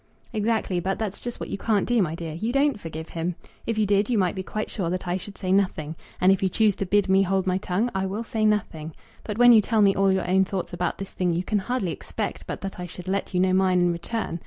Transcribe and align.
"Exactly; 0.33 0.79
but 0.79 0.97
that's 0.97 1.19
just 1.19 1.39
what 1.39 1.49
you 1.49 1.59
can't 1.59 1.87
do, 1.87 2.01
my 2.01 2.15
dear. 2.15 2.33
You 2.33 2.51
don't 2.51 2.79
forgive 2.79 3.09
him. 3.09 3.35
If 3.67 3.77
you 3.77 3.85
did 3.85 4.09
you 4.09 4.17
might 4.17 4.33
be 4.33 4.41
quite 4.41 4.71
sure 4.71 4.89
that 4.89 5.07
I 5.07 5.15
should 5.15 5.37
say 5.37 5.51
nothing. 5.51 5.95
And 6.19 6.31
if 6.31 6.41
you 6.41 6.49
choose 6.49 6.73
to 6.77 6.87
bid 6.87 7.07
me 7.07 7.21
hold 7.21 7.45
my 7.45 7.59
tongue 7.59 7.91
I 7.93 8.07
will 8.07 8.23
say 8.23 8.43
nothing. 8.43 8.95
But 9.23 9.37
when 9.37 9.53
you 9.53 9.61
tell 9.61 9.83
me 9.83 9.93
all 9.95 10.11
your 10.11 10.27
own 10.27 10.43
thoughts 10.43 10.73
about 10.73 10.97
this 10.97 11.11
thing 11.11 11.33
you 11.33 11.43
can 11.43 11.59
hardly 11.59 11.91
expect 11.91 12.47
but 12.47 12.61
that 12.61 12.79
I 12.79 12.87
should 12.87 13.07
let 13.07 13.35
you 13.35 13.39
know 13.39 13.53
mine 13.53 13.79
in 13.79 13.91
return. 13.91 14.39